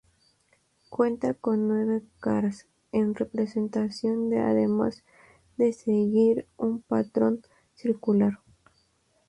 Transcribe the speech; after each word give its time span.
Cuenta 0.89 1.35
con 1.35 1.67
nueve 1.67 2.01
caras 2.19 2.67
en 2.91 3.13
representación 3.13 4.31
de 4.31 4.39
además 4.39 5.03
de 5.57 5.73
seguir 5.73 6.47
un 6.57 6.81
patrón 6.81 7.43
circular. 7.75 8.39